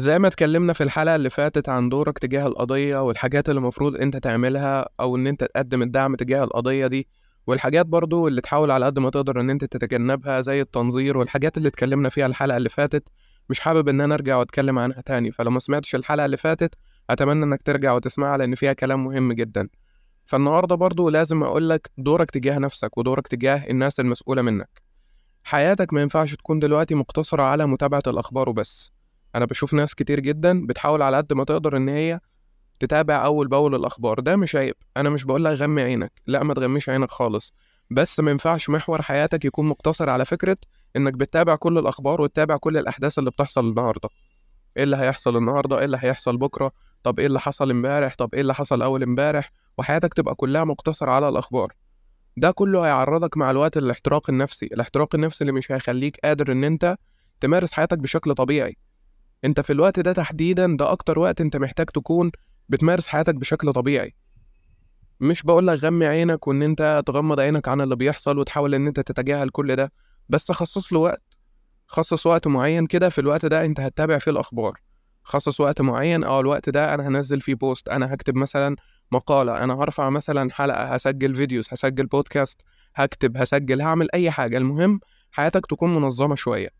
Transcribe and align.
زي 0.00 0.18
ما 0.18 0.28
اتكلمنا 0.28 0.72
في 0.72 0.82
الحلقة 0.82 1.16
اللي 1.16 1.30
فاتت 1.30 1.68
عن 1.68 1.88
دورك 1.88 2.18
تجاه 2.18 2.46
القضية 2.46 3.02
والحاجات 3.02 3.48
اللي 3.48 3.58
المفروض 3.58 3.96
انت 3.96 4.16
تعملها 4.16 4.88
أو 5.00 5.16
ان 5.16 5.26
انت 5.26 5.44
تقدم 5.44 5.82
الدعم 5.82 6.14
تجاه 6.14 6.44
القضية 6.44 6.86
دي 6.86 7.08
والحاجات 7.46 7.86
برضو 7.86 8.28
اللي 8.28 8.40
تحاول 8.40 8.70
على 8.70 8.86
قد 8.86 8.98
ما 8.98 9.10
تقدر 9.10 9.40
ان 9.40 9.50
انت 9.50 9.64
تتجنبها 9.64 10.40
زي 10.40 10.60
التنظير 10.60 11.18
والحاجات 11.18 11.56
اللي 11.56 11.68
اتكلمنا 11.68 12.08
فيها 12.08 12.26
الحلقة 12.26 12.56
اللي 12.56 12.68
فاتت 12.68 13.08
مش 13.50 13.60
حابب 13.60 13.88
ان 13.88 14.00
أنا 14.00 14.14
ارجع 14.14 14.36
واتكلم 14.36 14.78
عنها 14.78 15.00
تاني. 15.00 15.32
فلو 15.32 15.50
ما 15.50 15.58
سمعتش 15.58 15.94
الحلقة 15.94 16.24
اللي 16.26 16.36
فاتت 16.36 16.74
اتمنى 17.10 17.44
انك 17.44 17.62
ترجع 17.62 17.92
وتسمعها 17.92 18.36
لأن 18.36 18.54
فيها 18.54 18.72
كلام 18.72 19.04
مهم 19.04 19.32
جدا. 19.32 19.68
فالنهاردة 20.24 20.74
برضو 20.74 21.08
لازم 21.08 21.42
اقولك 21.42 21.90
دورك 21.98 22.30
تجاه 22.30 22.58
نفسك 22.58 22.98
ودورك 22.98 23.28
تجاه 23.28 23.70
الناس 23.70 24.00
المسؤولة 24.00 24.42
منك. 24.42 24.82
حياتك 25.44 25.92
ما 25.92 26.02
ينفعش 26.02 26.34
تكون 26.34 26.58
دلوقتي 26.58 26.94
مقتصرة 26.94 27.42
على 27.42 27.66
متابعة 27.66 28.02
الأخبار 28.06 28.48
وبس. 28.48 28.99
أنا 29.34 29.44
بشوف 29.44 29.74
ناس 29.74 29.94
كتير 29.94 30.20
جدا 30.20 30.66
بتحاول 30.66 31.02
على 31.02 31.16
قد 31.16 31.32
ما 31.32 31.44
تقدر 31.44 31.76
إن 31.76 31.88
هي 31.88 32.20
تتابع 32.80 33.24
أول 33.24 33.48
بأول 33.48 33.74
الأخبار. 33.74 34.20
ده 34.20 34.36
مش 34.36 34.56
عيب. 34.56 34.74
أنا 34.96 35.10
مش 35.10 35.24
بقولك 35.24 35.52
غمي 35.60 35.82
عينك. 35.82 36.12
لا 36.26 36.42
ما 36.42 36.54
تغميش 36.54 36.88
عينك 36.88 37.10
خالص. 37.10 37.52
بس 37.90 38.20
ما 38.20 38.30
ينفعش 38.30 38.70
محور 38.70 39.02
حياتك 39.02 39.44
يكون 39.44 39.68
مقتصر 39.68 40.10
على 40.10 40.24
فكرة 40.24 40.56
إنك 40.96 41.14
بتتابع 41.14 41.56
كل 41.56 41.78
الأخبار 41.78 42.20
وتتابع 42.22 42.56
كل 42.56 42.76
الأحداث 42.76 43.18
اللي 43.18 43.30
بتحصل 43.30 43.68
النهاردة. 43.68 44.08
إيه 44.76 44.82
اللي 44.82 44.96
هيحصل 44.96 45.36
النهاردة؟ 45.36 45.78
إيه 45.78 45.84
اللي 45.84 45.98
هيحصل 46.00 46.36
بكرة؟ 46.36 46.72
طب 47.02 47.18
إيه 47.18 47.26
اللي 47.26 47.40
حصل 47.40 47.70
إمبارح؟ 47.70 48.14
طب 48.14 48.34
إيه 48.34 48.40
اللي 48.40 48.54
حصل 48.54 48.82
أول 48.82 49.02
إمبارح؟ 49.02 49.52
وحياتك 49.78 50.14
تبقى 50.14 50.34
كلها 50.34 50.64
مقتصرة 50.64 51.10
على 51.10 51.28
الأخبار. 51.28 51.72
ده 52.36 52.50
كله 52.50 52.86
هيعرضك 52.86 53.36
مع 53.36 53.50
الوقت 53.50 53.78
للاحتراق 53.78 54.30
النفسي. 54.30 54.66
الاحتراق 54.66 55.14
النفسي 55.14 55.44
اللي 55.44 55.52
مش 55.52 55.72
هيخليك 55.72 56.16
قادر 56.24 56.52
إن 56.52 56.64
أنت 56.64 56.96
تمارس 57.40 57.72
حياتك 57.72 57.98
بشكل 57.98 58.34
طبيعي. 58.34 58.76
انت 59.44 59.60
في 59.60 59.72
الوقت 59.72 60.00
ده 60.00 60.12
تحديدا 60.12 60.76
ده 60.76 60.92
أكتر 60.92 61.18
وقت 61.18 61.40
انت 61.40 61.56
محتاج 61.56 61.86
تكون 61.86 62.30
بتمارس 62.68 63.08
حياتك 63.08 63.34
بشكل 63.34 63.72
طبيعي. 63.72 64.14
مش 65.20 65.42
بقولك 65.42 65.78
غمي 65.84 66.06
عينك 66.06 66.46
وإن 66.46 66.62
انت 66.62 67.02
تغمض 67.06 67.40
عينك 67.40 67.68
عن 67.68 67.80
اللي 67.80 67.96
بيحصل 67.96 68.38
وتحاول 68.38 68.74
إن 68.74 68.86
انت 68.86 69.00
تتجاهل 69.00 69.50
كل 69.50 69.76
ده 69.76 69.92
بس 70.28 70.52
خصص 70.52 70.92
له 70.92 70.98
وقت. 70.98 71.22
خصص 71.86 72.26
وقت 72.26 72.46
معين 72.46 72.86
كده 72.86 73.08
في 73.08 73.20
الوقت 73.20 73.46
ده 73.46 73.64
انت 73.64 73.80
هتتابع 73.80 74.18
فيه 74.18 74.30
الأخبار. 74.30 74.72
خصص 75.22 75.60
وقت 75.60 75.80
معين 75.80 76.24
آه 76.24 76.40
الوقت 76.40 76.68
ده 76.68 76.94
أنا 76.94 77.08
هنزل 77.08 77.40
فيه 77.40 77.54
بوست 77.54 77.88
أنا 77.88 78.14
هكتب 78.14 78.36
مثلا 78.36 78.76
مقالة 79.12 79.64
أنا 79.64 79.74
هرفع 79.74 80.10
مثلا 80.10 80.50
حلقة 80.50 80.84
هسجل 80.84 81.34
فيديوز 81.34 81.66
هسجل 81.72 82.06
بودكاست 82.06 82.60
هكتب 82.94 83.36
هسجل 83.36 83.80
هعمل 83.80 84.08
أي 84.14 84.30
حاجة. 84.30 84.58
المهم 84.58 85.00
حياتك 85.30 85.66
تكون 85.66 85.94
منظمة 85.94 86.34
شوية. 86.34 86.79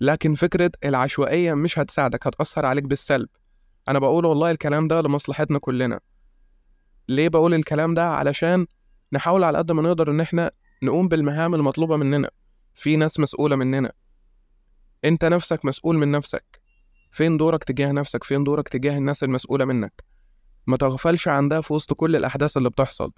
لكن 0.00 0.34
فكرة 0.34 0.70
العشوائية 0.84 1.54
مش 1.54 1.78
هتساعدك 1.78 2.26
هتأثر 2.26 2.66
عليك 2.66 2.84
بالسلب. 2.84 3.28
أنا 3.88 3.98
بقول 3.98 4.24
والله 4.24 4.50
الكلام 4.50 4.88
ده 4.88 5.00
لمصلحتنا 5.00 5.58
كلنا. 5.58 6.00
ليه 7.08 7.28
بقول 7.28 7.54
الكلام 7.54 7.94
ده؟ 7.94 8.10
علشان 8.10 8.66
نحاول 9.12 9.44
على 9.44 9.58
قد 9.58 9.72
ما 9.72 9.82
نقدر 9.82 10.10
إن 10.10 10.20
إحنا 10.20 10.50
نقوم 10.82 11.08
بالمهام 11.08 11.54
المطلوبة 11.54 11.96
مننا. 11.96 12.30
في 12.74 12.96
ناس 12.96 13.20
مسؤولة 13.20 13.56
مننا. 13.56 13.92
أنت 15.04 15.24
نفسك 15.24 15.64
مسؤول 15.64 15.96
من 15.96 16.10
نفسك. 16.10 16.60
فين 17.10 17.36
دورك 17.36 17.64
تجاه 17.64 17.92
نفسك؟ 17.92 18.24
فين 18.24 18.44
دورك 18.44 18.68
تجاه 18.68 18.98
الناس 18.98 19.22
المسؤولة 19.22 19.64
منك؟ 19.64 20.04
ما 20.66 20.76
تغفلش 20.76 21.28
عن 21.28 21.48
ده 21.48 21.60
في 21.60 21.72
وسط 21.72 21.92
كل 21.92 22.16
الأحداث 22.16 22.56
اللي 22.56 22.70
بتحصل. 22.70 23.12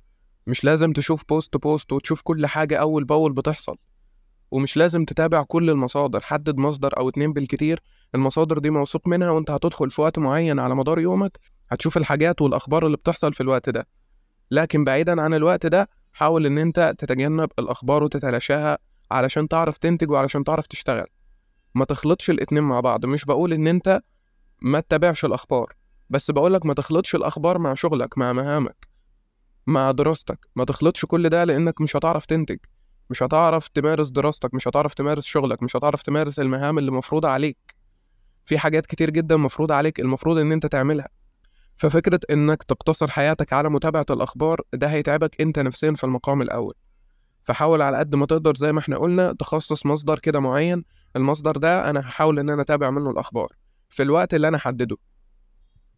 مش 0.47 0.65
لازم 0.65 0.93
تشوف 0.93 1.25
post 1.29 1.57
post 1.57 1.93
وتشوف 1.93 2.23
كل 2.23 2.47
حاجة 2.47 2.77
أول 2.77 3.05
بأول 3.05 3.33
بتحصل. 3.33 3.77
ومش 4.51 4.77
لازم 4.77 5.05
تتابع 5.05 5.43
كل 5.43 5.71
المصادر 5.71 6.21
حدد 6.21 6.59
مصدر 6.59 6.99
أو 6.99 7.09
اتنين 7.09 7.33
بالكتير 7.33 7.81
المصادر 8.15 8.59
دي 8.59 8.71
موثوق 8.71 9.09
منها 9.09 9.31
وأنت 9.31 9.51
هتدخل 9.51 9.91
في 9.91 10.01
وقت 10.01 10.19
معين 10.19 10.59
على 10.59 10.75
مدار 10.75 10.99
يومك 10.99 11.39
هتشوف 11.71 11.97
الحاجات 11.97 12.43
والأخبار 12.43 12.87
اللي 12.87 12.97
بتحصل 12.97 13.33
في 13.33 13.41
الوقت 13.41 13.69
ده. 13.71 13.87
لكن 14.51 14.85
بعيدا 14.85 15.23
عن 15.23 15.35
الوقت 15.35 15.67
ده 15.67 15.89
حاول 16.13 16.47
إن 16.47 16.59
أنت 16.59 16.95
تتجنب 16.99 17.51
الأخبار 17.59 18.05
وتتلاشاها 18.05 18.79
علشان 19.11 19.49
تعرف 19.49 19.79
تنتج 19.79 20.11
وعلشان 20.11 20.45
تعرف 20.45 20.67
تشتغل. 20.67 21.07
ما 21.75 21.85
تخلطش 21.85 22.31
الاتنين 22.31 22.63
مع 22.63 22.81
بعض 22.81 23.07
مش 23.07 23.25
بقول 23.25 23.53
إن 23.53 23.67
أنت 23.67 24.01
ما 24.63 24.81
تتابعش 24.81 25.25
الأخبار 25.25 25.73
بس 26.11 26.31
بقولك 26.31 26.67
ما 26.67 26.75
تخلطش 26.75 27.15
الأخبار 27.15 27.59
مع 27.59 27.75
شغلك 27.75 28.19
مع 28.19 28.33
مهامك 28.33 28.89
مع 29.67 29.91
دراستك. 29.91 30.39
ما 30.57 30.65
تخلطش 30.65 31.05
كل 31.05 31.29
ده 31.29 31.45
لأنك 31.45 31.81
مش 31.81 31.97
هتعرف 31.97 32.27
تنتج. 32.27 32.59
مش 33.11 33.23
هتعرف 33.23 33.69
تمارس 33.69 34.09
دراستك 34.09 34.55
مش 34.55 34.69
هتعرف 34.69 34.95
تمارس 34.95 35.25
شغلك 35.25 35.63
مش 35.63 35.77
هتعرف 35.77 36.03
تمارس 36.03 36.41
المهام 36.41 36.79
اللي 36.79 36.91
مفروضة 36.91 37.29
عليك. 37.29 37.57
في 38.45 38.59
حاجات 38.59 38.87
كتير 38.87 39.11
جدا 39.11 39.37
مفروضة 39.37 39.75
عليك 39.75 40.01
المفروض 40.01 40.39
إن 40.39 40.53
أنت 40.53 40.67
تعملها. 40.67 41.09
ففكرة 41.77 42.21
إنك 42.31 42.63
تقتصر 42.63 43.11
حياتك 43.11 43.53
على 43.53 43.69
متابعة 43.71 44.07
الأخبار 44.11 44.61
ده 44.75 44.87
هيتعبك 44.87 45.41
أنت 45.41 45.59
نفسيا 45.59 45.93
في 45.93 46.05
المقام 46.05 46.43
الأول. 46.43 46.75
فحاول 47.43 47.83
على 47.83 47.97
قد 47.97 48.15
ما 48.15 48.27
تقدر 48.27 48.55
زي 48.55 48.73
ما 48.73 48.79
إحنا 48.81 48.97
قلنا 48.97 49.33
تخصص 49.33 49.87
مصدر 49.87 50.19
كده 50.19 50.41
معين. 50.41 50.85
المصدر 51.17 51.57
ده 51.57 51.91
أنا 51.91 52.01
هحاول 52.01 52.39
إن 52.39 52.51
أنا 52.51 52.63
أتابع 52.63 52.91
منه 52.91 53.11
الأخبار 53.11 53.49
في 53.89 54.03
الوقت 54.03 54.35
اللي 54.35 54.49
أنا 54.49 54.59
حدده. 54.59 54.97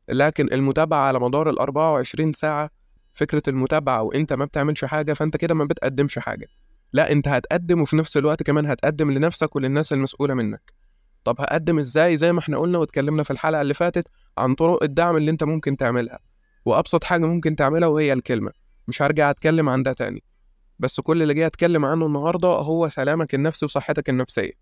لكن 0.08 0.52
المتابعة 0.52 0.98
على 0.98 1.20
مدار 1.20 1.50
ال 1.50 1.58
24 1.58 2.32
ساعة 2.32 2.70
فكرة 3.12 3.42
المتابعة 3.48 4.02
وأنت 4.02 4.32
ما 4.32 4.44
بتعملش 4.44 4.84
حاجة 4.84 5.12
فأنت 5.12 5.36
كده 5.36 5.54
ما 5.54 5.64
بتقدمش 5.64 6.18
حاجة. 6.18 6.46
لا 6.92 7.12
أنت 7.12 7.28
هتقدم 7.28 7.80
وفي 7.80 7.96
نفس 7.96 8.16
الوقت 8.16 8.42
كمان 8.42 8.66
هتقدم 8.66 9.10
لنفسك 9.10 9.56
وللناس 9.56 9.92
المسؤولة 9.92 10.34
منك. 10.34 10.72
طب 11.24 11.40
هقدم 11.40 11.78
إزاي؟ 11.78 12.16
زي 12.16 12.32
ما 12.32 12.38
إحنا 12.38 12.58
قلنا 12.58 12.78
واتكلمنا 12.78 13.22
في 13.22 13.30
الحلقة 13.30 13.62
اللي 13.62 13.74
فاتت 13.74 14.08
عن 14.38 14.54
طرق 14.54 14.82
الدعم 14.82 15.16
اللي 15.16 15.30
أنت 15.30 15.44
ممكن 15.44 15.76
تعملها. 15.76 16.18
وأبسط 16.64 17.04
حاجة 17.04 17.26
ممكن 17.26 17.56
تعملها 17.56 17.88
وهي 17.88 18.12
الكلمة. 18.12 18.52
مش 18.88 19.02
هرجع 19.02 19.30
أتكلم 19.30 19.68
عن 19.68 19.82
ده 19.82 19.92
تاني. 19.92 20.22
بس 20.78 21.00
كل 21.00 21.22
اللي 21.22 21.34
جاي 21.34 21.46
أتكلم 21.46 21.84
عنه 21.84 22.06
النهاردة 22.06 22.48
هو 22.48 22.88
سلامك 22.88 23.34
النفسي 23.34 23.64
وصحتك 23.64 24.08
النفسية. 24.08 24.52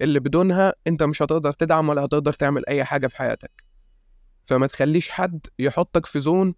اللي 0.00 0.20
بدونها 0.20 0.74
أنت 0.86 1.02
مش 1.02 1.22
هتقدر 1.22 1.52
تدعم 1.52 1.88
ولا 1.88 2.04
هتقدر 2.04 2.32
تعمل 2.32 2.66
أي 2.68 2.84
حاجة 2.84 3.06
في 3.06 3.16
حياتك. 3.16 3.64
فما 4.44 4.66
تخليش 4.66 5.10
حد 5.10 5.46
يحطك 5.58 6.06
في 6.06 6.20
زون 6.20 6.54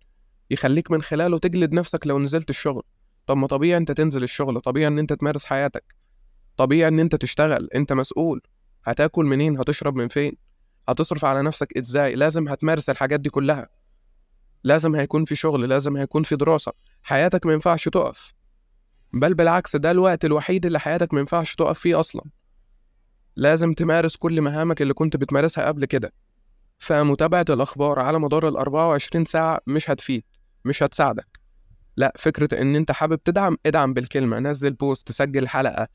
يخليك 0.50 0.90
من 0.90 1.02
خلاله 1.02 1.38
تجلد 1.38 1.72
نفسك 1.72 2.06
لو 2.06 2.18
نزلت 2.18 2.50
الشغل. 2.50 2.82
طب 3.28 3.36
ما 3.36 3.46
طبيعي 3.46 3.76
أنت 3.76 3.92
تنزل 3.92 4.22
الشغل 4.22 4.60
طبيعي 4.60 4.86
إن 4.86 4.98
أنت 4.98 5.12
تمارس 5.12 5.44
حياتك 5.44 5.94
طبيعي 6.56 6.88
إن 6.88 7.00
أنت 7.00 7.14
تشتغل 7.16 7.68
أنت 7.74 7.92
مسؤول. 7.92 8.40
هتاكل 8.84 9.24
منين؟ 9.24 9.58
هتشرب 9.58 9.96
من 9.96 10.08
فين؟ 10.08 10.36
هتصرف 10.88 11.24
على 11.24 11.42
نفسك 11.42 11.78
إزاي؟ 11.78 12.14
لازم 12.14 12.48
هتمارس 12.48 12.90
الحاجات 12.90 13.20
دي 13.20 13.30
كلها. 13.30 13.68
لازم 14.64 14.94
هيكون 14.94 15.24
في 15.24 15.36
شغل 15.36 15.68
لازم 15.68 15.96
هيكون 15.96 16.22
في 16.22 16.36
دراسة. 16.36 16.72
حياتك 17.02 17.46
ما 17.46 17.52
ينفعش 17.52 17.88
تقف. 17.88 18.34
بل 19.12 19.34
بالعكس 19.34 19.76
ده 19.76 19.90
الوقت 19.90 20.24
الوحيد 20.24 20.66
اللي 20.66 20.80
حياتك 20.80 21.14
ما 21.14 21.20
ينفعش 21.20 21.54
تقف 21.54 21.78
فيه 21.78 22.00
أصلا. 22.00 22.22
لازم 23.36 23.74
تمارس 23.74 24.16
كل 24.16 24.40
مهامك 24.40 24.82
اللي 24.82 24.94
كنت 24.94 25.16
بتمارسها 25.16 25.66
قبل 25.66 25.84
كده. 25.84 26.12
فمتابعة 26.78 27.46
الأخبار 27.50 27.98
على 27.98 28.18
مدار 28.18 28.48
ال 28.48 28.56
24 28.56 29.24
ساعة 29.24 29.60
مش 29.66 29.90
هتفيد 29.90 30.24
مش 30.64 30.82
هتساعدك. 30.82 31.37
لا 31.98 32.12
فكرة 32.18 32.62
إن 32.62 32.76
أنت 32.76 32.92
حابب 32.92 33.22
تدعم 33.22 33.56
ادعم 33.66 33.94
بالكلمة 33.94 34.38
نزل 34.38 34.72
بوست 34.72 35.12
سجل 35.12 35.48
حلقة 35.48 35.88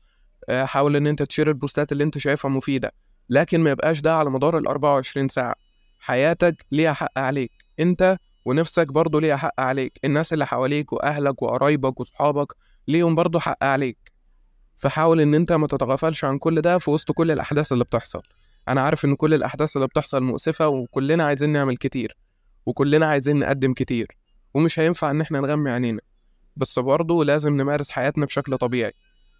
آه، 0.48 0.64
حاول 0.64 0.96
إن 0.96 1.06
أنت 1.06 1.22
تشير 1.22 1.48
البوستات 1.48 1.92
اللي 1.92 2.04
أنت 2.04 2.18
شايفها 2.18 2.48
مفيدة 2.48 2.92
لكن 3.30 3.60
ما 3.60 3.70
يبقاش 3.70 4.00
ده 4.00 4.14
على 4.14 4.30
مدار 4.30 4.58
ال 4.58 4.66
24 4.66 5.28
ساعة. 5.28 5.54
حياتك 5.98 6.66
ليها 6.72 6.92
حق 6.92 7.18
عليك 7.18 7.50
أنت 7.80 8.16
ونفسك 8.44 8.92
برضه 8.92 9.20
ليها 9.20 9.36
حق 9.36 9.60
عليك 9.60 9.98
الناس 10.04 10.32
اللي 10.32 10.46
حواليك 10.46 10.92
وأهلك 10.92 11.42
وقرايبك 11.42 12.00
وصحابك 12.00 12.52
ليهم 12.88 13.14
برضه 13.14 13.40
حق 13.40 13.64
عليك. 13.64 13.98
فحاول 14.76 15.20
إن 15.20 15.34
أنت 15.34 15.52
ما 15.52 15.66
تتغافلش 15.66 16.24
عن 16.24 16.38
كل 16.38 16.60
ده 16.60 16.78
في 16.78 16.90
وسط 16.90 17.12
كل 17.12 17.30
الأحداث 17.30 17.72
اللي 17.72 17.84
بتحصل. 17.84 18.22
أنا 18.68 18.80
عارف 18.80 19.04
إن 19.04 19.14
كل 19.16 19.34
الأحداث 19.34 19.76
اللي 19.76 19.88
بتحصل 19.88 20.22
مؤسفة 20.22 20.68
وكلنا 20.68 21.24
عايزين 21.24 21.50
نعمل 21.50 21.76
كتير 21.76 22.16
وكلنا 22.66 23.06
عايزين 23.06 23.38
نقدم 23.38 23.74
كتير. 23.74 24.23
ومش 24.54 24.78
هينفع 24.78 25.10
إن 25.10 25.20
إحنا 25.20 25.40
نغمي 25.40 25.70
عينينا. 25.70 26.00
بس 26.56 26.78
برضه 26.78 27.24
لازم 27.24 27.56
نمارس 27.56 27.90
حياتنا 27.90 28.26
بشكل 28.26 28.58
طبيعي. 28.58 28.92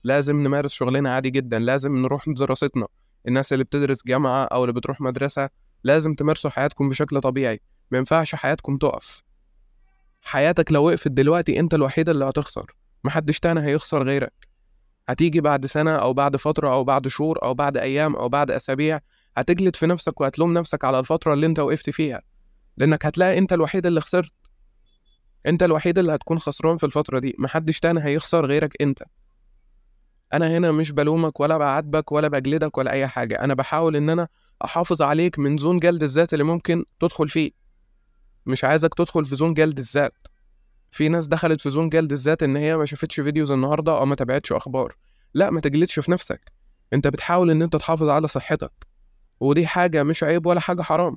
لازم 0.05 0.41
نمارس 0.41 0.73
شغلنا 0.73 1.15
عادي 1.15 1.31
جدا. 1.31 1.59
لازم 1.59 1.97
نروح 1.97 2.29
دراستنا. 2.29 2.87
الناس 3.29 3.53
اللي 3.53 3.65
بتدرس 3.65 3.99
جامعة 4.07 4.45
أو 4.45 4.65
اللي 4.65 4.73
بتروح 4.73 5.01
مدرسة 5.01 5.49
لازم 5.85 6.15
تمارسوا 6.15 6.51
حياتكم 6.51 6.89
بشكل 6.89 7.21
طبيعي. 7.21 7.61
ما 7.91 7.99
ينفعش 7.99 8.35
حياتكم 8.35 8.77
تقف. 8.77 9.23
حياتك 10.23 10.73
لو 10.73 10.87
وقفت 10.87 11.09
دلوقتي 11.09 11.61
أنت 11.61 11.75
الوحيد 11.75 12.09
اللي 12.09 12.25
هتخسر. 12.25 12.75
محدش 13.05 13.41
تاني 13.41 13.61
هيخسر 13.61 14.03
غيرك. 14.03 14.33
هتيجي 15.09 15.41
بعد 15.41 15.67
سنة 15.67 15.91
أو 15.91 16.13
بعد 16.13 16.37
فترة 16.37 16.73
أو 16.73 16.85
بعد 16.85 17.09
شهور 17.09 17.43
أو 17.43 17.55
بعد 17.55 17.77
أيام 17.77 18.17
أو 18.17 18.29
بعد 18.29 18.51
أسابيع 18.51 19.01
هتجلد 19.37 19.77
في 19.77 19.87
نفسك 19.87 20.21
وهتلوم 20.21 20.55
نفسك 20.55 20.85
على 20.85 20.99
الفترة 20.99 21.35
اللي 21.35 21.47
أنت 21.47 21.59
وقفت 21.59 21.91
فيها. 21.91 22.23
لأنك 22.77 23.07
هتلاقي 23.07 23.39
أنت 23.39 23.53
الوحيد 23.53 23.87
اللي 23.87 24.01
خسرت. 24.01 24.33
أنت 25.47 25.63
الوحيد 25.63 25.99
اللي 25.99 26.15
هتكون 26.15 26.39
خسران 26.39 26.77
في 26.77 26.87
الفترة 26.87 27.19
دي 27.19 27.35
محدش 27.39 27.81
تاني 27.81 28.05
هيخسر 28.05 28.47
غيرك 28.47 28.83
أنت. 28.83 29.03
أنا 30.33 30.57
هنا 30.57 30.73
مش 30.73 30.93
بلومك 30.93 31.41
ولا 31.41 31.59
بعاتبك 31.59 32.13
ولا 32.13 32.29
بجلدك 32.29 32.79
ولا 32.79 32.91
أي 32.93 33.07
حاجة 33.07 33.35
أنا 33.35 33.55
بحاول 33.55 33.97
إن 33.97 34.11
أنا 34.11 34.29
أحافظ 34.65 35.03
عليك 35.03 35.39
من 35.39 35.57
zone 35.57 35.79
جلد 35.79 36.03
الذات 36.03 36.33
اللي 36.33 36.45
ممكن 36.45 36.85
تدخل 37.01 37.29
فيه. 37.29 37.51
مش 38.47 38.65
عايزك 38.65 38.95
تدخل 38.95 39.25
في 39.25 39.37
zone 39.37 39.55
جلد 39.55 39.79
الذات. 39.79 40.17
في 40.91 41.09
ناس 41.09 41.27
دخلت 41.27 41.61
في 41.61 41.71
zone 41.71 41.89
جلد 41.89 42.13
الذات 42.13 42.43
إن 42.43 42.57
هي 42.57 42.77
ما 42.77 42.85
شافتش 42.87 43.21
videos 43.21 43.51
النهارده 43.51 43.99
أو 43.99 44.07
ما 44.07 44.15
تابعتش 44.15 44.53
أخبار. 44.53 44.97
لا 45.35 45.51
ما 45.51 45.61
تجلدش 45.61 45.99
في 45.99 46.11
نفسك. 46.11 46.53
أنت 46.93 47.09
بتحاول 47.09 47.51
إن 47.51 47.63
أنت 47.63 47.77
تحافظ 47.77 48.09
على 48.09 48.29
صحتك. 48.29 48.73
ودي 49.41 49.67
حاجة 49.67 50.03
مش 50.03 50.23
عيب 50.25 50.47
ولا 50.47 50.61
حاجة 50.61 50.83
حرام. 50.83 51.17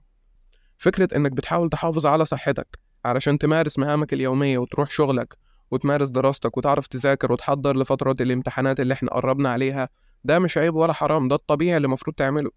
فكرة 0.77 1.17
إنك 1.17 1.31
بتحاول 1.31 1.69
تحافظ 1.69 2.05
على 2.05 2.25
صحتك 2.25 2.86
علشان 3.07 3.37
تمارس 3.37 3.79
مهامك 3.79 4.13
اليومية 4.13 4.57
وتروح 4.57 4.89
شغلك 4.89 5.37
وتمارس 5.71 6.09
دراستك 6.09 6.57
وتعرف 6.57 6.87
تذاكر 6.87 7.31
وتحضر 7.31 7.77
لفترة 7.77 8.15
الامتحانات 8.21 8.79
اللي 8.79 8.93
إحنا 8.93 9.13
قربنا 9.13 9.49
عليها 9.49 9.89
ده 10.23 10.39
مش 10.39 10.57
عيب 10.57 10.75
ولا 10.75 10.93
حرام 10.93 11.27
ده 11.27 11.35
الطبيعي 11.35 11.77
اللي 11.77 11.85
المفروض 11.85 12.15
تعمله. 12.15 12.51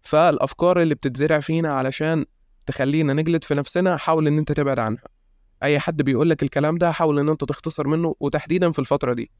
فالأفكار 0.00 0.82
اللي 0.82 0.94
بتتزرع 0.94 1.40
فينا 1.40 1.72
علشان 1.72 2.24
تخلينا 2.66 3.12
نجلد 3.12 3.44
في 3.44 3.54
نفسنا 3.54 3.96
حاول 3.96 4.26
إن 4.26 4.38
أنت 4.38 4.52
تبعد 4.52 4.78
عنها. 4.78 5.02
أي 5.62 5.78
حد 5.78 6.02
بيقولك 6.02 6.42
الكلام 6.42 6.78
ده 6.78 6.92
حاول 6.92 7.18
إن 7.18 7.28
أنت 7.28 7.44
تختصر 7.44 7.86
منه 7.86 8.14
وتحديدا 8.20 8.70
في 8.72 8.78
الفترة 8.78 9.12
دي. 9.12 9.30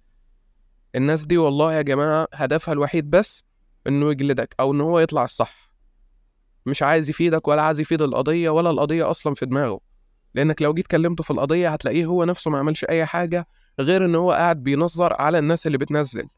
الناس 0.95 1.25
دي 1.25 1.39
والله 1.39 1.75
يا 1.75 1.83
جماعة 1.83 2.29
هدفها 2.35 2.73
الوحيد 2.73 3.11
بس 3.11 3.45
إنه 3.87 4.11
يجلدك 4.11 4.55
أو 4.61 4.73
إن 4.73 4.81
هو 4.81 4.99
يطلع 4.99 5.25
الصح. 5.25 5.68
مش 6.67 6.83
عايز 6.83 7.11
يفيدك 7.11 7.49
ولا 7.49 7.63
عايز 7.63 7.81
يفيد 7.81 8.03
القضية 8.03 8.51
ولا 8.51 8.71
القضية 8.71 9.11
أصلا 9.11 9.35
في 9.35 9.47
دماغه. 9.47 9.81
لأنك 10.35 10.63
لو 10.63 10.75
جيت 10.75 10.87
كلمته 10.87 11.25
في 11.25 11.31
القضية 11.31 11.69
هتلاقيه 11.69 12.07
هو 12.07 12.25
نفسه 12.25 12.51
ما 12.51 12.59
عملش 12.59 12.85
أي 12.85 13.07
حاجة 13.07 13.47
غير 13.81 14.05
إن 14.05 14.15
هو 14.15 14.33
قاعد 14.33 14.63
بينظر 14.63 15.15
على 15.15 15.39
الناس 15.39 15.67
اللي 15.67 15.79
بتنزل. 15.79 16.29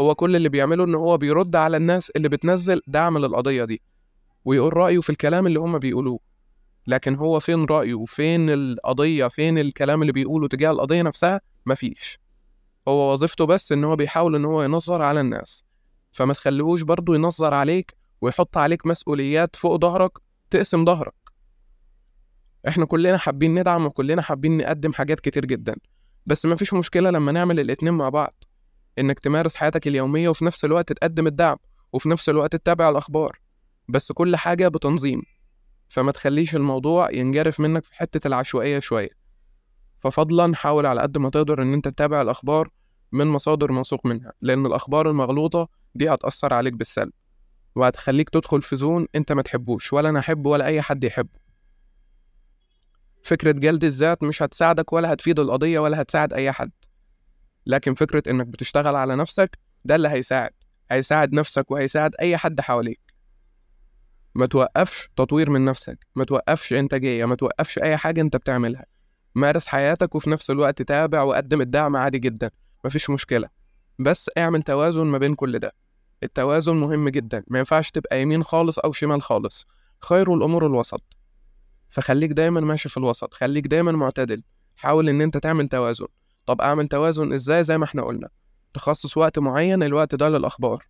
هو 0.00 0.14
كل 0.14 0.36
اللي 0.36 0.48
بيعمله 0.48 0.84
إن 0.84 0.94
هو 0.94 1.16
بيرد 1.16 1.56
على 1.56 1.76
الناس 1.76 2.10
اللي 2.10 2.28
بتنزل 2.28 2.80
دعم 2.86 3.18
للقضية 3.18 3.64
دي 3.64 3.82
ويقول 4.44 4.76
رأيه 4.76 5.00
في 5.00 5.10
الكلام 5.10 5.46
اللي 5.46 5.58
هم 5.58 5.78
بيقولوه. 5.78 6.18
لكن 6.86 7.14
هو 7.14 7.40
فين 7.40 7.64
رأيه؟ 7.64 8.04
فين 8.04 8.50
القضية؟ 8.50 9.28
فين 9.28 9.58
الكلام 9.58 10.02
اللي 10.02 10.12
بيقوله 10.12 10.48
تجاه 10.48 10.70
القضية 10.70 11.02
نفسها؟ 11.02 11.40
مفيش. 11.66 12.18
هو 12.88 13.12
وظيفته 13.12 13.44
بس 13.44 13.72
إن 13.72 13.84
هو 13.84 13.96
بيحاول 13.96 14.36
إن 14.36 14.44
هو 14.44 14.62
ينظر 14.62 15.02
على 15.02 15.20
الناس. 15.20 15.64
فما 16.12 16.32
تخليهوش 16.32 16.82
برضه 16.82 17.14
ينظر 17.14 17.54
عليك 17.54 17.97
ويحط 18.20 18.56
عليك 18.56 18.86
مسؤوليات 18.86 19.56
فوق 19.56 19.80
ظهرك 19.80 20.18
تقسم 20.50 20.84
ظهرك. 20.84 21.14
إحنا 22.68 22.84
كلنا 22.84 23.16
حابين 23.16 23.60
ندعم 23.60 23.86
وكلنا 23.86 24.22
حابين 24.22 24.56
نقدم 24.56 24.92
حاجات 24.92 25.20
كتير 25.20 25.44
جدا 25.44 25.76
بس 26.26 26.46
مفيش 26.46 26.74
مشكلة 26.74 27.10
لما 27.10 27.32
نعمل 27.32 27.60
الاتنين 27.60 27.94
مع 27.94 28.08
بعض 28.08 28.44
إنك 28.98 29.18
تمارس 29.18 29.56
حياتك 29.56 29.86
اليومية 29.86 30.28
وفي 30.28 30.44
نفس 30.44 30.64
الوقت 30.64 30.92
تقدم 30.92 31.26
الدعم 31.26 31.56
وفي 31.92 32.08
نفس 32.08 32.28
الوقت 32.28 32.56
تتابع 32.56 32.88
الأخبار. 32.88 33.38
بس 33.88 34.12
كل 34.12 34.36
حاجة 34.36 34.68
بتنظيم 34.68 35.22
فما 35.88 36.12
تخليش 36.12 36.54
الموضوع 36.54 37.10
ينجرف 37.12 37.60
منك 37.60 37.84
في 37.84 37.94
حتة 37.94 38.26
العشوائية 38.26 38.78
شوية. 38.78 39.10
ففضلا 39.98 40.54
حاول 40.54 40.86
على 40.86 41.00
قد 41.00 41.18
ما 41.18 41.30
تقدر 41.30 41.62
إن 41.62 41.72
أنت 41.72 41.88
تتابع 41.88 42.22
الأخبار 42.22 42.68
من 43.12 43.26
مصادر 43.26 43.72
موثوق 43.72 44.06
منها 44.06 44.32
لأن 44.40 44.66
الأخبار 44.66 45.10
المغلوطة 45.10 45.68
دي 45.94 46.08
هتأثر 46.14 46.54
عليك 46.54 46.72
بالسلب. 46.74 47.12
وهتخليك 47.74 48.28
تدخل 48.28 48.62
في 48.62 48.76
زون 48.76 49.06
انت 49.14 49.32
ما 49.32 49.42
تحبوش 49.42 49.92
ولا 49.92 50.08
أنا 50.08 50.18
احبه 50.18 50.50
ولا 50.50 50.66
اي 50.66 50.82
حد 50.82 51.04
يحبه. 51.04 51.38
فكرة 53.22 53.52
جلد 53.52 53.84
الذات 53.84 54.22
مش 54.22 54.42
هتساعدك 54.42 54.92
ولا 54.92 55.12
هتفيد 55.12 55.40
القضية 55.40 55.78
ولا 55.78 56.02
هتساعد 56.02 56.32
أي 56.32 56.52
حد. 56.52 56.70
لكن 57.66 57.94
فكرة 57.94 58.22
إنك 58.30 58.46
بتشتغل 58.46 58.96
على 58.96 59.16
نفسك 59.16 59.58
ده 59.84 59.94
اللي 59.94 60.08
هيساعد. 60.08 60.50
هيساعد 60.90 61.32
نفسك 61.32 61.70
وهيساعد 61.70 62.14
أي 62.20 62.36
حد 62.36 62.60
حواليك. 62.60 63.00
ما 64.34 64.46
توقفش 64.46 65.08
تطوير 65.16 65.50
من 65.50 65.64
نفسك 65.64 66.06
ما 66.16 66.24
توقفش 66.24 66.72
إنتاجية 66.72 67.24
ما 67.24 67.34
توقفش 67.34 67.78
أي 67.78 67.96
حاجة 67.96 68.20
أنت 68.20 68.36
بتعملها. 68.36 68.86
مارس 69.34 69.66
حياتك 69.66 70.14
وفي 70.14 70.30
نفس 70.30 70.50
الوقت 70.50 70.82
تابع 70.82 71.22
وقدم 71.22 71.60
الدعم 71.60 71.96
عادي 71.96 72.18
جدا 72.18 72.50
مفيش 72.84 73.10
مشكلة. 73.10 73.48
بس 73.98 74.30
اعمل 74.38 74.62
توازن 74.62 75.06
ما 75.06 75.18
بين 75.18 75.34
كل 75.34 75.58
ده. 75.58 75.72
التوازن 76.22 76.76
مهم 76.76 77.08
جدا. 77.08 77.44
ما 77.48 77.58
ينفعش 77.58 77.90
تبقى 77.90 78.22
يمين 78.22 78.42
خالص 78.44 78.78
أو 78.78 78.92
شمال 78.92 79.22
خالص. 79.22 79.66
خير 80.04 80.34
الأمور 80.34 80.66
الوسط. 80.66 81.02
فخليك 81.88 82.30
دايما 82.30 82.60
ماشي 82.60 82.88
في 82.88 82.96
الوسط. 82.96 83.34
خليك 83.34 83.66
دايما 83.66 83.92
معتدل. 83.92 84.42
حاول 84.76 85.08
إن 85.08 85.20
أنت 85.20 85.36
تعمل 85.36 85.68
توازن. 85.68 86.06
طب 86.46 86.60
أعمل 86.60 86.88
توازن 86.88 87.32
إزاي؟ 87.32 87.64
زي 87.64 87.78
ما 87.78 87.84
إحنا 87.84 88.02
قلنا. 88.02 88.28
تخصص 88.74 89.16
وقت 89.16 89.38
معين 89.38 89.82
الوقت 89.82 90.14
ده 90.14 90.28
للأخبار. 90.28 90.84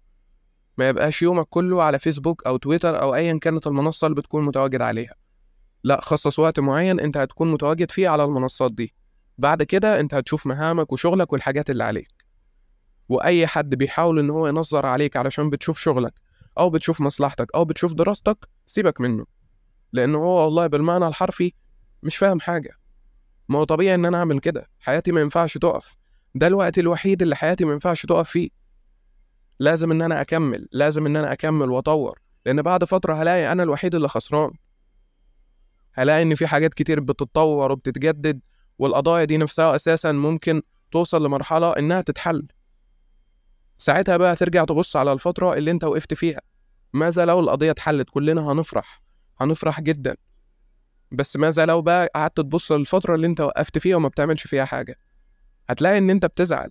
ما 0.78 0.88
يبقاش 0.88 1.22
يومك 1.22 1.46
كله 1.50 1.82
على 1.82 1.98
فيسبوك 1.98 2.46
أو 2.46 2.56
تويتر 2.56 3.02
أو 3.02 3.14
ايا 3.14 3.38
كانت 3.38 3.66
المنصة 3.66 4.06
اللي 4.06 4.14
بتكون 4.14 4.44
متواجد 4.44 4.82
عليها. 4.82 5.14
لا 5.84 6.00
خصص 6.00 6.38
وقت 6.38 6.60
معين 6.60 7.00
أنت 7.00 7.16
هتكون 7.16 7.52
متواجد 7.52 7.90
فيه 7.90 8.08
على 8.08 8.24
المنصات 8.24 8.72
دي. 8.72 8.94
بعد 9.38 9.62
كده 9.62 10.00
أنت 10.00 10.14
هتشوف 10.14 10.46
مهامك 10.46 10.92
وشغلك 10.92 11.32
والحاجات 11.32 11.70
اللي 11.70 11.84
عليك 11.84 12.08
وأي 13.08 13.46
حد 13.46 13.74
بيحاول 13.74 14.18
إن 14.18 14.30
هو 14.30 14.48
ينظر 14.48 14.86
عليك 14.86 15.16
علشان 15.16 15.50
بتشوف 15.50 15.78
شغلك 15.78 16.14
أو 16.58 16.70
بتشوف 16.70 17.00
مصلحتك 17.00 17.54
أو 17.54 17.64
بتشوف 17.64 17.92
دراستك 17.94 18.48
سيبك 18.66 19.00
منه. 19.00 19.26
لأنه 19.92 20.18
هو 20.18 20.44
والله 20.44 20.66
بالمعنى 20.66 21.06
الحرفي 21.08 21.52
مش 22.02 22.16
فاهم 22.16 22.40
حاجة. 22.40 22.70
ما 23.48 23.58
هو 23.58 23.64
طبيعي 23.64 23.94
إن 23.94 24.04
أنا 24.04 24.18
أعمل 24.18 24.40
كده. 24.40 24.68
حياتي 24.80 25.12
ما 25.12 25.20
ينفعش 25.20 25.58
تقف. 25.58 25.96
ده 26.34 26.46
الوقت 26.46 26.78
الوحيد 26.78 27.22
اللي 27.22 27.36
حياتي 27.36 27.64
ما 27.64 27.72
ينفعش 27.72 28.06
تقف 28.06 28.30
فيه. 28.30 28.48
لازم 29.60 29.90
إن 29.90 30.02
أنا 30.02 30.20
أكمل 30.20 30.68
لازم 30.72 31.06
إن 31.06 31.16
أنا 31.16 31.32
أكمل 31.32 31.70
وأطور. 31.70 32.18
لأن 32.46 32.62
بعد 32.62 32.84
فترة 32.84 33.14
هلاقي 33.14 33.52
أنا 33.52 33.62
الوحيد 33.62 33.94
اللي 33.94 34.08
خسران. 34.08 34.50
هلاقي 35.94 36.22
إن 36.22 36.34
في 36.34 36.46
حاجات 36.46 36.74
كتير 36.74 37.00
بتتطور 37.00 37.72
وبتتجدد 37.72 38.40
والقضايا 38.78 39.24
دي 39.24 39.36
نفسها 39.36 39.76
أساسا 39.76 40.12
ممكن 40.12 40.62
توصل 40.90 41.24
لمرحلة 41.26 41.72
إنها 41.72 42.00
تتحل. 42.00 42.48
ساعتها 43.78 44.16
بقى 44.16 44.36
ترجع 44.36 44.64
تبص 44.64 44.96
على 44.96 45.12
الفترة 45.12 45.54
اللي 45.54 45.70
انت 45.70 45.84
وقفت 45.84 46.14
فيها. 46.14 46.40
ماذا 46.92 47.24
لو 47.24 47.40
القضية 47.40 47.70
اتحلت؟ 47.70 48.10
كلنا 48.10 48.52
هنفرح. 48.52 49.02
هنفرح 49.40 49.80
جدا. 49.80 50.16
بس 51.12 51.36
ماذا 51.36 51.66
لو 51.66 51.82
بقى 51.82 52.10
قعدت 52.14 52.36
تبص 52.36 52.72
للفترة 52.72 53.14
اللي 53.14 53.26
انت 53.26 53.40
وقفت 53.40 53.78
فيها 53.78 53.96
وما 53.96 54.08
بتعملش 54.08 54.46
فيها 54.46 54.64
حاجة؟ 54.64 54.96
هتلاقي 55.70 55.98
ان 55.98 56.10
انت 56.10 56.26
بتزعل 56.26 56.70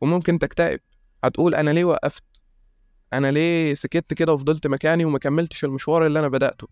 وممكن 0.00 0.38
تكتئب. 0.38 0.80
هتقول 1.24 1.54
أنا 1.54 1.70
ليه 1.70 1.84
وقفت؟ 1.84 2.24
أنا 3.12 3.30
ليه 3.30 3.74
سكت 3.74 4.14
كده 4.14 4.32
وفضلت 4.32 4.66
مكاني 4.66 5.04
وما 5.04 5.18
كملتش 5.18 5.64
المشوار 5.64 6.06
اللي 6.06 6.18
أنا 6.18 6.28
بدأته؟ 6.28 6.68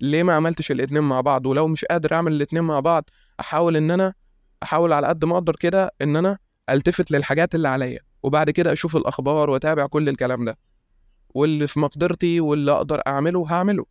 ليه 0.00 0.22
ما 0.22 0.34
عملتش 0.34 0.70
الاتنين 0.70 1.02
مع 1.02 1.20
بعض؟ 1.20 1.46
ولو 1.46 1.68
مش 1.68 1.84
قادر 1.84 2.14
أعمل 2.14 2.32
الاتنين 2.32 2.62
مع 2.64 2.80
بعض 2.80 3.10
أحاول 3.40 3.76
إن 3.76 3.90
أنا 3.90 4.14
أحاول 4.62 4.92
على 4.92 5.06
قد 5.06 5.24
ما 5.24 5.34
أقدر 5.34 5.56
كده 5.56 5.90
إن 6.02 6.16
أنا 6.16 6.38
ألتفت 6.70 7.10
للحاجات 7.10 7.54
اللي 7.54 7.68
عليا. 7.68 8.07
وبعد 8.22 8.50
كده 8.50 8.72
أشوف 8.72 8.96
الأخبار 8.96 9.50
وأتابع 9.50 9.86
كل 9.86 10.08
الكلام 10.08 10.44
ده. 10.44 10.58
واللي 11.34 11.66
في 11.66 11.80
مقدرتي 11.80 12.40
واللي 12.40 12.72
أقدر 12.72 13.02
أعمله 13.06 13.46
هعمله. 13.50 13.86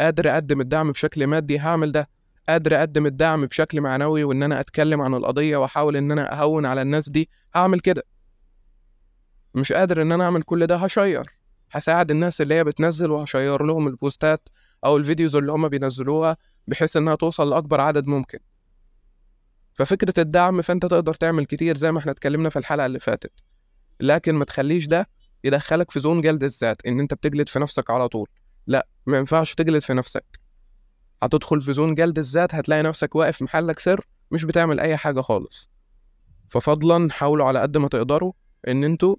قادر 0.00 0.30
أقدم 0.30 0.60
الدعم 0.60 0.92
بشكل 0.92 1.26
مادي 1.26 1.58
هعمل 1.58 1.92
ده. 1.92 2.08
قادر 2.48 2.78
أقدم 2.78 3.06
الدعم 3.06 3.46
بشكل 3.46 3.80
معنوي 3.80 4.24
وإن 4.24 4.42
أنا 4.42 4.60
أتكلم 4.60 5.00
عن 5.02 5.14
القضية 5.14 5.56
وأحاول 5.56 5.96
إن 5.96 6.12
أنا 6.12 6.40
أهون 6.40 6.66
على 6.66 6.82
الناس 6.82 7.08
دي 7.08 7.30
هعمل 7.54 7.80
كده. 7.80 8.02
مش 9.54 9.72
قادر 9.72 10.02
إن 10.02 10.12
أنا 10.12 10.24
أعمل 10.24 10.42
كل 10.42 10.66
ده 10.66 10.76
ه 10.76 10.83
share. 10.83 11.22
هساعد 11.70 12.10
الناس 12.10 12.40
اللي 12.40 12.54
هي 12.54 12.64
بتنزل 12.64 13.10
وه 13.10 13.25
share 13.25 13.62
لهم 13.62 13.88
البوستات 13.88 14.48
أو 14.84 14.96
ال 14.96 15.02
videos 15.02 15.36
اللي 15.36 15.52
هم 15.52 15.68
بينزلوها 15.68 16.36
بحيث 16.66 16.96
إنها 16.96 17.14
توصل 17.14 17.50
لأكبر 17.50 17.80
عدد 17.80 18.06
ممكن. 18.06 18.38
ففكرة 19.74 20.14
الدعم 20.18 20.62
فأنت 20.62 20.86
تقدر 20.86 21.14
تعمل 21.14 21.44
كتير 21.44 21.76
زي 21.76 21.92
ما 21.92 21.98
إحنا 21.98 22.12
اتكلمنا 22.12 22.48
في 22.48 22.58
الحلقة 22.58 22.86
اللي 22.86 22.98
فاتت. 22.98 23.32
لكن 24.00 24.34
ما 24.34 24.44
تخليش 24.44 24.86
ده 24.86 25.08
يدخلك 25.44 25.90
في 25.90 26.00
zone 26.00 26.20
جلد 26.20 26.44
الذات 26.44 26.86
إن 26.86 27.00
أنت 27.00 27.14
بتجلد 27.14 27.48
في 27.48 27.58
نفسك 27.58 27.90
على 27.90 28.08
طول. 28.08 28.28
لا 28.66 28.88
ما 29.06 29.18
ينفعش 29.18 29.54
تجلد 29.54 29.82
في 29.82 29.94
نفسك. 29.94 30.40
هتدخل 31.22 31.60
في 31.60 31.72
zone 31.72 31.94
جلد 31.94 32.18
الذات 32.18 32.54
هتلاقي 32.54 32.82
نفسك 32.82 33.14
واقف 33.14 33.42
محلك 33.42 33.78
سر 33.78 34.04
مش 34.30 34.44
بتعمل 34.44 34.80
أي 34.80 34.96
حاجة 34.96 35.20
خالص. 35.20 35.70
ففضلا 36.48 37.10
حاولوا 37.10 37.46
على 37.46 37.60
قد 37.60 37.76
ما 37.76 37.88
تقدروا 37.88 38.32
إن 38.68 38.84
أنتوا 38.84 39.16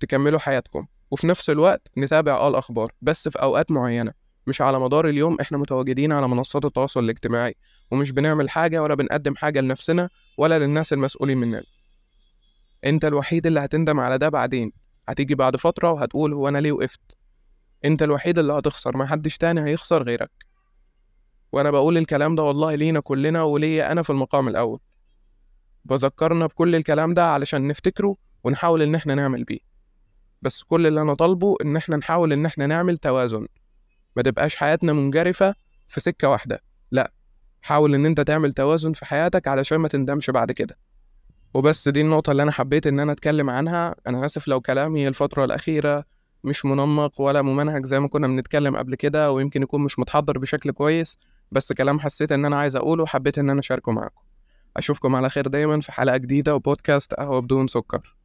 تكملوا 0.00 0.38
حياتكم. 0.38 0.86
وفي 1.10 1.26
نفس 1.26 1.50
الوقت 1.50 1.90
نتابع 1.98 2.32
آه 2.32 2.48
الأخبار 2.48 2.92
بس 3.02 3.28
في 3.28 3.42
أوقات 3.42 3.70
معينة. 3.70 4.12
مش 4.46 4.60
على 4.60 4.80
مدار 4.80 5.08
اليوم 5.08 5.36
إحنا 5.40 5.58
متواجدين 5.58 6.12
على 6.12 6.28
منصات 6.28 6.64
التواصل 6.64 7.04
الاجتماعي 7.04 7.54
ومش 7.90 8.10
بنعمل 8.12 8.50
حاجة 8.50 8.82
ولا 8.82 8.94
بنقدم 8.94 9.36
حاجة 9.36 9.60
لنفسنا 9.60 10.08
ولا 10.38 10.58
للناس 10.58 10.92
المسؤولين 10.92 11.38
مننا. 11.38 11.62
أنت 12.84 13.04
الوحيد 13.04 13.46
اللي 13.46 13.60
هتندم 13.60 14.00
على 14.00 14.18
ده 14.18 14.28
بعدين. 14.28 14.72
هتيجي 15.08 15.34
بعد 15.34 15.56
فترة 15.56 15.90
وهتقول 15.92 16.32
هو 16.32 16.48
أنا 16.48 16.58
ليه 16.58 16.72
وقفت. 16.72 17.16
أنت 17.84 18.02
الوحيد 18.02 18.38
اللي 18.38 18.52
هتخسر 18.52 18.96
ما 18.96 19.06
حدش 19.06 19.36
تاني 19.36 19.64
هيخسر 19.64 20.02
غيرك. 20.02 20.30
وأنا 21.52 21.70
بقول 21.70 21.98
الكلام 21.98 22.34
ده 22.34 22.42
والله 22.42 22.74
لينا 22.74 23.00
كلنا 23.00 23.42
وليا 23.42 23.92
أنا 23.92 24.02
في 24.02 24.10
المقام 24.10 24.48
الأول. 24.48 24.80
بذكرنا 25.84 26.46
بكل 26.46 26.74
الكلام 26.74 27.14
ده 27.14 27.24
علشان 27.26 27.68
نفتكره 27.68 28.14
ونحاول 28.44 28.82
إن 28.82 28.94
إحنا 28.94 29.14
نعمل 29.14 29.44
بيه. 29.44 29.58
بس 30.42 30.62
كل 30.62 30.86
اللي 30.86 31.02
أنا 31.02 31.14
طالبه 31.14 31.56
إن 31.64 31.76
إحنا 31.76 31.96
نحاول 31.96 32.32
إن 32.32 32.46
إحنا 32.46 32.66
نعمل 32.66 32.98
توازن. 32.98 33.46
ما 34.16 34.22
تبقاش 34.22 34.56
حياتنا 34.56 34.92
منجرفة 34.92 35.54
في 35.88 36.00
سكة 36.00 36.28
واحدة. 36.28 36.62
لا 36.90 37.12
حاول 37.62 37.94
إن 37.94 38.06
أنت 38.06 38.20
تعمل 38.20 38.52
توازن 38.52 38.92
في 38.92 39.04
حياتك 39.06 39.48
علشان 39.48 39.78
ما 39.78 39.88
تندمش 39.88 40.30
بعد 40.30 40.52
كده. 40.52 40.78
وبس 41.54 41.88
دي 41.88 42.00
النقطة 42.00 42.30
اللي 42.30 42.42
أنا 42.42 42.52
حبيت 42.52 42.86
إن 42.86 43.00
أنا 43.00 43.12
أتكلم 43.12 43.50
عنها. 43.50 43.94
أنا 44.06 44.26
آسف 44.26 44.48
لو 44.48 44.60
كلامي 44.60 45.08
الفترة 45.08 45.44
الأخيرة 45.44 46.04
مش 46.44 46.64
منمق 46.64 47.20
ولا 47.20 47.42
ممنهج 47.42 47.86
زي 47.86 48.00
ما 48.00 48.08
كنا 48.08 48.26
بنتكلم 48.26 48.76
قبل 48.76 48.94
كده 48.94 49.32
ويمكن 49.32 49.62
يكون 49.62 49.80
مش 49.80 49.98
متحضر 49.98 50.38
بشكل 50.38 50.70
كويس 50.70 51.18
بس 51.52 51.72
كلام 51.72 51.98
حسيت 51.98 52.32
إن 52.32 52.44
أنا 52.44 52.56
عايز 52.56 52.76
أقوله 52.76 53.02
وحبيت 53.02 53.38
إن 53.38 53.50
أنا 53.50 53.60
أشاركه 53.60 53.92
معاكم. 53.92 54.22
أشوفكم 54.76 55.16
على 55.16 55.30
خير 55.30 55.46
دايما 55.46 55.80
في 55.80 55.92
حلقة 55.92 56.16
جديدة 56.16 56.54
وبودكاست 56.54 57.14
قهوة 57.14 57.40
بدون 57.40 57.66
سكر. 57.66 58.15